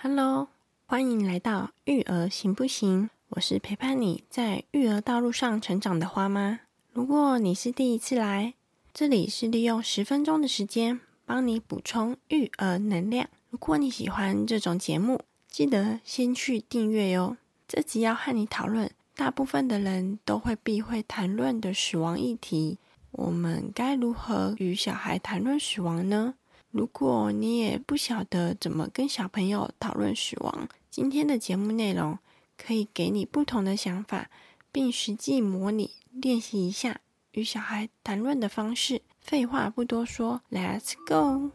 [0.00, 0.46] Hello，
[0.86, 3.10] 欢迎来到育儿行不行？
[3.30, 6.60] 我是陪伴你在育儿道路上成长的花妈。
[6.92, 8.54] 如果你是第一次来，
[8.94, 13.28] 这里是利用十分钟的时间帮你补充育儿能量。
[13.50, 17.36] 如果你喜欢这种节目，记得先去订阅哟。
[17.66, 22.78] 这集要和你讨论，大部分的人都会避讳谈论的死亡议题。
[23.10, 26.34] 我们该如何与小孩谈论死亡呢？
[26.70, 32.18] 如果你也不晓得怎么跟小朋友讨论死亡，今天的节目内容
[32.58, 34.30] 可以给你不同的想法，
[34.70, 37.00] 并实际模拟练习一下
[37.32, 39.00] 与小孩谈论的方式。
[39.20, 41.50] 废话不多说，Let's go！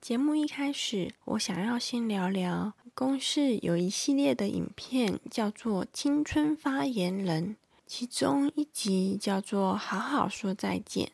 [0.00, 2.72] 节目一开始，我想要先聊聊。
[3.00, 7.46] 公式有一系列的影片叫做《青春发言人》，
[7.86, 11.06] 其中一集叫做《好好说再见》，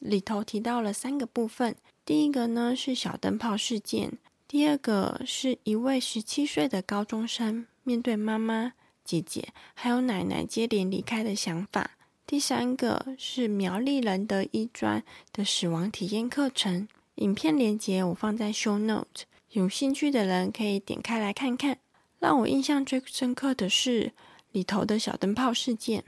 [0.00, 1.76] 里头提到了三个部分。
[2.04, 4.18] 第一个呢是小灯泡事件，
[4.48, 8.72] 第二个是一位十七岁的高中生面对妈妈、
[9.04, 11.92] 姐姐还有奶奶接连离开的想法，
[12.26, 16.88] 第三个是苗栗人的医专的死亡体验课程。
[17.14, 19.22] 影片连接我放在 Show Note。
[19.50, 21.78] 有兴趣的人可以点开来看看。
[22.18, 24.12] 让我印象最深刻的是
[24.50, 26.04] 里头的小灯泡事件。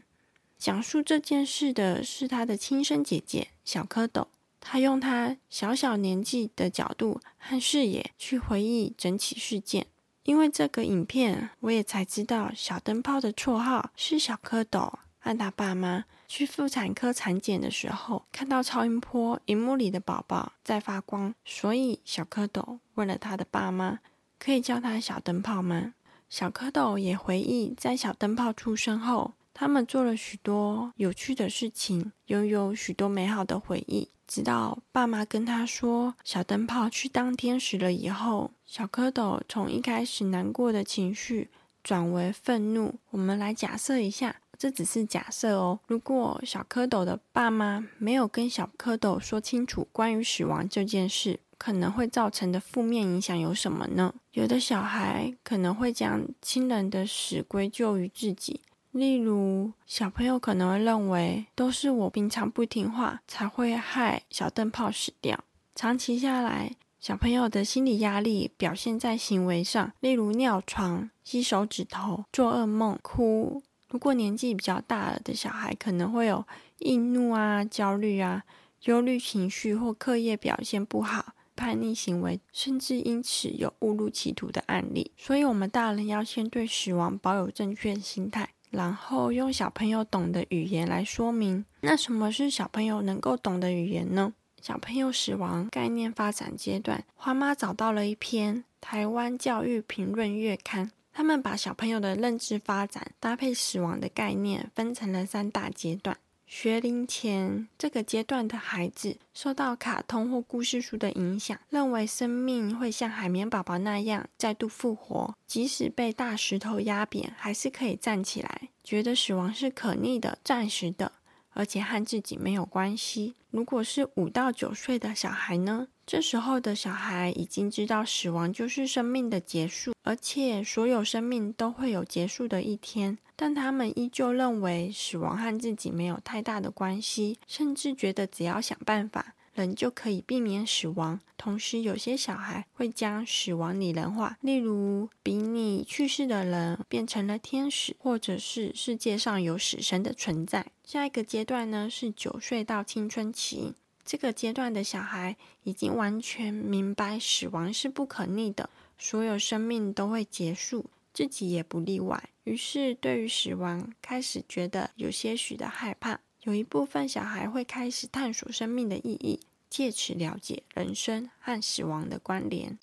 [0.58, 4.26] 讲述这件事的是他的亲生姐姐小蝌蚪，
[4.60, 9.86] 他用他小小年纪的角度和视野去回忆整起事件。
[10.24, 14.92] 因为这个影片，我也才知道小灯泡的绰号是小蝌蚪。
[15.20, 24.00] 和他爸妈去妇产科产检的时候，看到超音波荧幕里的宝宝在发光，所以小蝌蚪问了他的爸妈
[24.40, 25.94] ：“可以叫他小灯泡吗？”
[26.30, 34.08] 小蝌蚪也回忆，在小灯泡出生后，他们做了许多有趣的事情，拥有许多美好的回忆。
[34.26, 41.50] 直到爸妈跟他说小灯泡去当天使了以后，小蝌蚪从一开始难过的情绪
[41.82, 42.94] 转为愤怒。
[43.10, 44.36] 我们来假设一下。
[44.60, 45.80] 这只是假设哦。
[45.86, 54.12] 如果小蝌蚪的爸妈没有跟小蝌蚪说清楚关于死亡这件事，可能会造成的负面影响有什么呢？
[54.32, 58.60] 有的小孩可能会将亲人的死归咎于自己，
[58.90, 65.42] 例如小朋友可能会认为都是我平常不听话才会害小灯泡死掉。
[65.74, 73.62] 长期下来，小朋友的心理压力表现在行为上，例如尿床、吸手指头、做噩梦、哭。
[73.90, 76.46] 如果年纪比较大了的小孩，可能会有
[76.78, 78.44] 易怒啊、焦虑啊、
[78.84, 85.10] 忧虑情绪或课业表现不好、叛逆行为，甚至因此有误入歧途的案例。
[85.16, 91.64] 所以，我们大人要先对死亡保有正确心态，然后用小朋友懂的语言来说明。
[91.80, 94.32] 那什么是小朋友能够懂的语言呢？
[94.62, 100.86] 小朋友死亡概念发展阶段，花妈找到了一篇《台湾教育评论月刊》。
[101.12, 106.16] 他们把小朋友的认知发展搭配死亡的概念分成了三大阶段。
[106.46, 121.12] 学龄前这个阶段的孩子受到卡通或故事书的影响，认为生命会像海绵宝宝那样再度复活，即使被大石头压扁，还是可以站起来，觉得死亡是可逆的、暂时的。
[121.52, 123.34] 而且和自己没有关系。
[123.50, 125.88] 如果是五到九岁的小孩呢？
[126.10, 133.16] 这时候的小孩已经知道死亡就是生命的结束，而且所有生命都会有结束的一天。
[133.36, 139.36] 但他们依旧认为死亡和自己没有太大的关系，甚至觉得只要想办法。
[139.54, 141.20] 人就可以避免死亡。
[141.36, 150.66] 同时，有些小孩会将死亡拟人化，例如比你去世的人变成了天使，或者是世界上有死神的存在。
[150.84, 153.74] 下一个阶段呢，是九岁到青春期。
[154.04, 162.30] 这个阶段的小孩已经完全明白死亡是不可逆的，所有生命都会结束，自己也不例外。
[162.44, 166.20] 于是，对于死亡开始觉得有些许的害怕。
[166.42, 172.78] 有一部分小孩会开始探索生命的意义，借此了解人生和死亡的关联。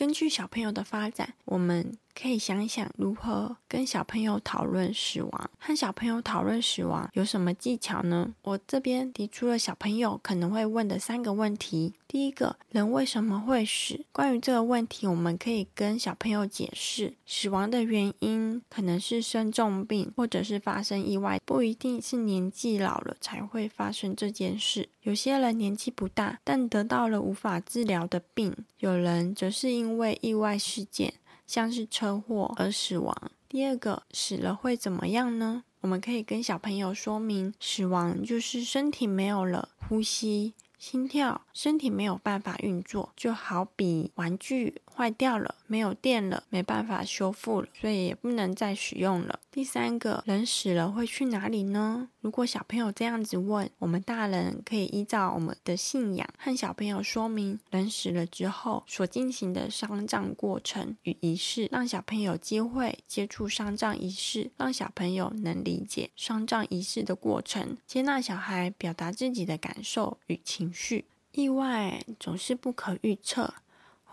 [0.00, 5.50] 根据小朋友的发展，我们可以想想如何跟小朋友讨论死亡。
[5.58, 8.34] 和小朋友讨论死亡有什么技巧呢？
[8.42, 11.94] 我这边提出了小朋友可能会问的三个问题。
[12.08, 14.04] 第一个人为什么会死？
[14.10, 24.88] 关于这个问题，我们可以跟小朋友解释，死亡的原因可能是生重病，或者是发生意外，不一定是年纪老了才会发生这件事。
[25.02, 31.14] 有些人年纪不大，但得到了无法治疗的病；有人则是因为意外事件。
[31.50, 33.12] 像是车祸而死亡。
[33.48, 35.64] 第二个，死了会怎么样呢？
[35.80, 40.54] 我们可以跟小朋友说明，死亡就是身体没有了呼吸。
[40.78, 49.40] 心跳，身体没有办法运作，就好比玩具坏掉了，没有电了，没办法修复了，所以也不能再使用了。
[49.50, 52.10] 第三个人死了会去哪里呢？
[52.20, 70.70] 如果小朋友这样子问，我们大人可以依照我们的信仰和小朋友说明人死了之后所进行的丧葬过程与仪式，让小朋友有机会接触丧葬仪式，让小朋友能理解丧葬仪式的过程，接纳小孩表达自己的感受与情。
[70.70, 73.54] 绪意外总是不可预测。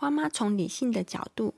[0.00, 1.54] 花妈从理性的角度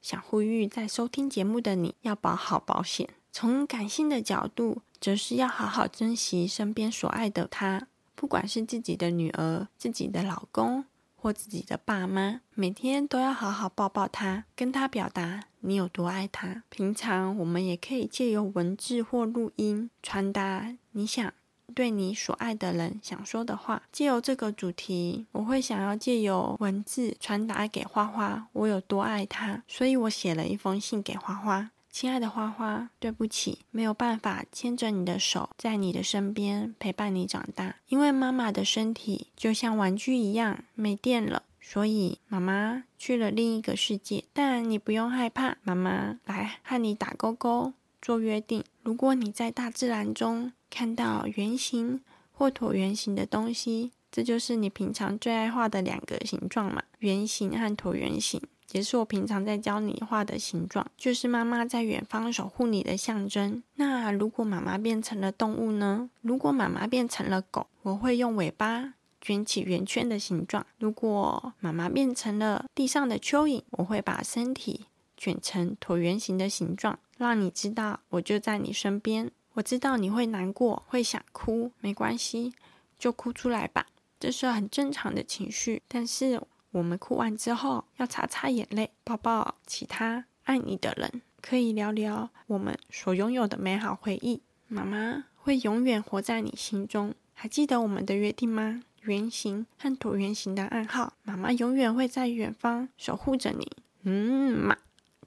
[0.00, 10.84] 想呼吁，在收听节目的你要保好保险；从感性的角度，则是要好好珍惜身边所爱的他，不管是自己的女儿、自己的老公
[11.16, 16.62] 或自己的爸妈，每天都要好好抱抱他，跟他表达你有多爱他。
[16.68, 21.32] 平常我们也可以借由文字或录音传达你想。
[21.70, 31.70] 对你所爱的人想说的话，借由这个主题，我会想要借由文字传达给花花我有多爱他，所以我写了一封信给花花。
[31.92, 44.22] 亲爱的花花，对不起，没有办法牵着你的手，在你的身边陪伴你长大，因为妈妈的身体就像玩具一样没电了，所以妈妈去了另一个世界。
[44.32, 48.62] 但你不用害怕，妈妈来和你打勾勾，做约定。
[48.84, 52.00] 如果你在大自然中，看到圆形
[52.32, 56.82] 或椭圆形的东西，这就是你平常最爱画的两个形状嘛？
[57.00, 58.40] 圆形和椭圆形，
[58.72, 63.62] 也是我平常在教你画的形状，就是妈妈在远方守护你的象征。
[63.74, 66.08] 那如果妈妈变成了动物呢？
[66.22, 79.30] 如果妈妈变成了狗，我会用尾巴卷起圆圈的形状；如果妈妈变成了地上的蚯蚓，我会把身体卷成椭圆形的形状，让你知道我就在你身边。
[79.54, 82.54] 我知道你会难过，会想哭，没关系，
[82.98, 83.86] 就哭出来吧，
[84.18, 85.82] 这是很正常的情绪。
[85.88, 94.40] 但是我们哭完之后，要擦擦眼泪，抱抱其他爱你的人，可以聊聊我们所拥有的美好回忆。
[94.68, 98.82] 妈妈会永远活在你心中，还记得我们的约定吗？
[99.02, 103.66] 圆形和椭圆形的暗号，妈妈永远会在远方守护着你。
[104.02, 104.76] 嗯嘛，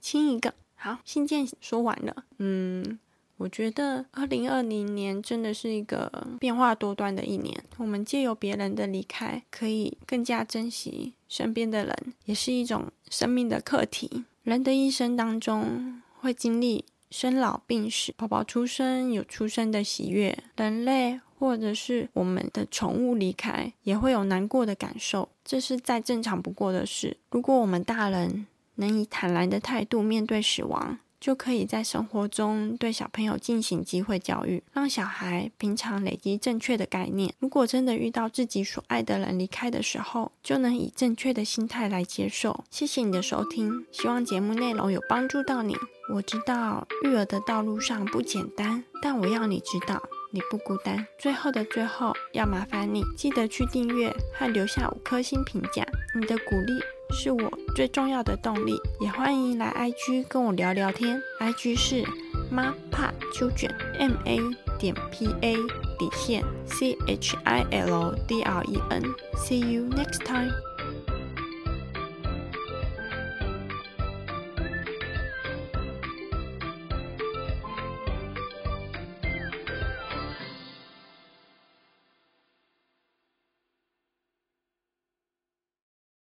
[0.00, 0.54] 亲一个。
[0.76, 2.24] 好，信件说完了。
[2.38, 2.98] 嗯。
[3.36, 7.64] 我觉得二零二零年真的是一个变化多端的一年。
[7.76, 14.24] 我们借由别人的离开，可以更加珍惜身边的人，也是一种生命的课题。
[14.44, 27.16] 人的一生当中会经历生老病死，宝宝出生有出生的喜悦，人类或者是我们的宠物离开，也会有难过的感受，这是再正常不过的事。
[27.30, 28.46] 如果我们大人
[28.76, 37.32] 能以坦然的态度面对死亡，就可以在生活中对小朋友进行机会教育，让小孩平常累积正确的概念。
[37.38, 42.62] 如果真的遇到自己所爱的人离开的时候，就能以正确的心态来接受。
[42.70, 45.74] 谢谢你的收听，希望节目内容有帮助到你。
[46.12, 51.06] 我知道育儿的道路上不简单，但我要你知道你不孤单。
[51.18, 55.82] 最后的最后，要麻烦你记得去订阅和留下五颗星评价，
[56.20, 56.74] 你的鼓励。
[57.14, 61.18] 是我最重要的动力，也欢迎来 IG 跟我聊聊天。
[61.38, 62.04] IG 是
[62.50, 64.38] 妈怕秋卷 M A
[64.78, 69.04] 点 P A 底线 C H I L D R E N。
[69.36, 70.50] See you next time.